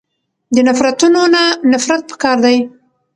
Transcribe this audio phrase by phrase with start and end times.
[0.55, 1.41] د نفرتونونه
[1.71, 2.57] نفرت پکار دی.